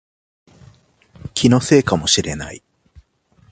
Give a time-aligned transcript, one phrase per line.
[1.35, 2.63] 気のせいかもしれない